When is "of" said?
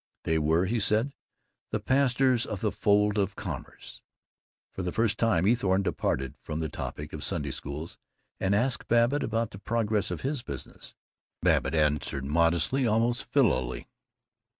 2.47-2.61, 3.19-3.35, 7.13-7.23, 10.09-10.21